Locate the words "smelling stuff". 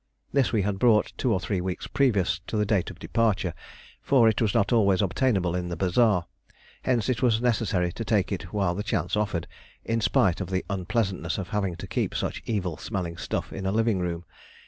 12.77-13.53